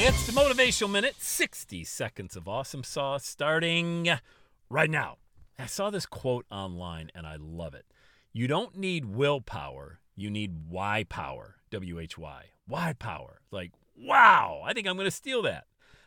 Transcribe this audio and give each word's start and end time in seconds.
It's 0.00 0.26
the 0.28 0.32
Motivational 0.32 0.92
Minute 0.92 1.16
60 1.18 1.82
seconds 1.82 2.36
of 2.36 2.46
awesome 2.46 2.84
sauce 2.84 3.26
starting 3.26 4.08
right 4.70 4.88
now. 4.88 5.16
I 5.58 5.66
saw 5.66 5.90
this 5.90 6.06
quote 6.06 6.46
online 6.52 7.10
and 7.16 7.26
I 7.26 7.34
love 7.36 7.74
it. 7.74 7.84
You 8.32 8.46
don't 8.46 8.76
need 8.76 9.06
willpower, 9.06 9.98
you 10.14 10.30
need 10.30 10.68
why 10.68 11.04
power. 11.08 11.56
W 11.72 11.98
H 11.98 12.16
Y. 12.16 12.44
Why 12.68 12.92
power. 12.96 13.40
Like, 13.50 13.72
wow, 13.96 14.62
I 14.64 14.72
think 14.72 14.86
I'm 14.86 14.94
going 14.94 15.08
to 15.08 15.10
steal 15.10 15.42
that. 15.42 15.64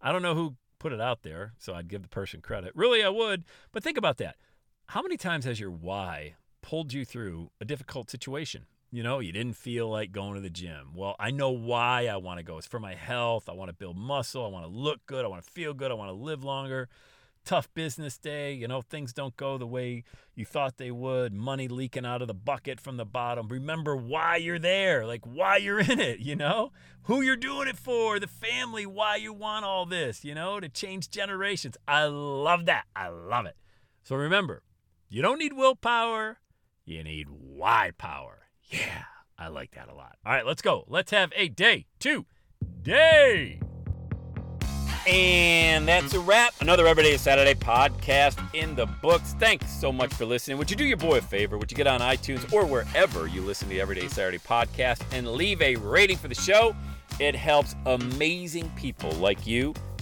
I 0.00 0.12
don't 0.12 0.22
know 0.22 0.34
who 0.34 0.56
put 0.78 0.94
it 0.94 1.00
out 1.00 1.22
there, 1.22 1.52
so 1.58 1.74
I'd 1.74 1.88
give 1.88 2.00
the 2.00 2.08
person 2.08 2.40
credit. 2.40 2.72
Really, 2.74 3.04
I 3.04 3.10
would. 3.10 3.44
But 3.70 3.84
think 3.84 3.98
about 3.98 4.16
that. 4.16 4.36
How 4.86 5.02
many 5.02 5.18
times 5.18 5.44
has 5.44 5.60
your 5.60 5.70
why 5.70 6.36
pulled 6.62 6.94
you 6.94 7.04
through 7.04 7.50
a 7.60 7.66
difficult 7.66 8.10
situation? 8.10 8.64
You 8.94 9.02
know, 9.02 9.18
you 9.18 9.32
didn't 9.32 9.56
feel 9.56 9.90
like 9.90 10.12
going 10.12 10.36
to 10.36 10.40
the 10.40 10.48
gym. 10.48 10.92
Well, 10.94 11.16
I 11.18 11.32
know 11.32 11.50
why 11.50 12.06
I 12.06 12.16
want 12.18 12.38
to 12.38 12.44
go. 12.44 12.58
It's 12.58 12.66
for 12.68 12.78
my 12.78 12.94
health. 12.94 13.48
I 13.48 13.52
want 13.52 13.68
to 13.68 13.74
build 13.74 13.96
muscle. 13.96 14.44
I 14.44 14.48
want 14.48 14.66
to 14.66 14.70
look 14.70 15.04
good. 15.06 15.24
I 15.24 15.28
want 15.28 15.44
to 15.44 15.50
feel 15.50 15.74
good. 15.74 15.90
I 15.90 15.94
want 15.94 16.10
to 16.10 16.14
live 16.14 16.44
longer. 16.44 16.88
Tough 17.44 17.68
business 17.74 18.18
day. 18.18 18.52
You 18.52 18.68
know, 18.68 18.82
things 18.82 19.12
don't 19.12 19.36
go 19.36 19.58
the 19.58 19.66
way 19.66 20.04
you 20.36 20.44
thought 20.44 20.76
they 20.76 20.92
would. 20.92 21.32
Money 21.32 21.66
leaking 21.66 22.06
out 22.06 22.22
of 22.22 22.28
the 22.28 22.34
bucket 22.34 22.78
from 22.78 22.96
the 22.96 23.04
bottom. 23.04 23.48
Remember 23.48 23.96
why 23.96 24.36
you're 24.36 24.60
there, 24.60 25.04
like 25.04 25.26
why 25.26 25.56
you're 25.56 25.80
in 25.80 25.98
it, 25.98 26.20
you 26.20 26.36
know? 26.36 26.70
Who 27.02 27.20
you're 27.20 27.34
doing 27.34 27.66
it 27.66 27.76
for, 27.76 28.20
the 28.20 28.28
family, 28.28 28.86
why 28.86 29.16
you 29.16 29.32
want 29.32 29.64
all 29.64 29.86
this, 29.86 30.24
you 30.24 30.36
know, 30.36 30.60
to 30.60 30.68
change 30.68 31.10
generations. 31.10 31.76
I 31.88 32.04
love 32.04 32.66
that. 32.66 32.84
I 32.94 33.08
love 33.08 33.46
it. 33.46 33.56
So 34.04 34.14
remember, 34.14 34.62
you 35.08 35.20
don't 35.20 35.40
need 35.40 35.54
willpower, 35.54 36.38
you 36.84 37.02
need 37.02 37.26
why 37.28 37.90
power. 37.98 38.43
Yeah, 38.68 39.04
I 39.38 39.48
like 39.48 39.72
that 39.72 39.88
a 39.88 39.94
lot. 39.94 40.16
All 40.24 40.32
right, 40.32 40.46
let's 40.46 40.62
go. 40.62 40.84
Let's 40.88 41.10
have 41.10 41.32
a 41.36 41.48
day 41.48 41.86
two 41.98 42.26
day. 42.82 43.60
And 45.06 45.86
that's 45.86 46.14
a 46.14 46.20
wrap. 46.20 46.54
Another 46.60 46.86
Everyday 46.86 47.18
Saturday 47.18 47.54
podcast 47.54 48.38
in 48.54 48.74
the 48.74 48.86
books. 48.86 49.34
Thanks 49.38 49.70
so 49.70 49.92
much 49.92 50.14
for 50.14 50.24
listening. 50.24 50.56
Would 50.56 50.70
you 50.70 50.76
do 50.76 50.84
your 50.84 50.96
boy 50.96 51.18
a 51.18 51.20
favor? 51.20 51.58
Would 51.58 51.70
you 51.70 51.76
get 51.76 51.86
on 51.86 52.00
iTunes 52.00 52.50
or 52.52 52.64
wherever 52.64 53.26
you 53.26 53.42
listen 53.42 53.68
to 53.68 53.74
the 53.74 53.80
Everyday 53.82 54.08
Saturday 54.08 54.38
podcast 54.38 55.02
and 55.12 55.28
leave 55.28 55.60
a 55.60 55.76
rating 55.76 56.16
for 56.16 56.28
the 56.28 56.34
show? 56.34 56.74
It 57.20 57.34
helps 57.34 57.76
amazing 57.84 58.72
people 58.76 59.10
like 59.12 59.46
you 59.46 59.74